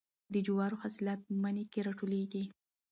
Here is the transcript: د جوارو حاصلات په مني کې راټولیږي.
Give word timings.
د 0.33 0.35
جوارو 0.45 0.81
حاصلات 0.83 1.19
په 1.25 1.31
مني 1.43 1.65
کې 1.71 1.79
راټولیږي. 1.87 2.43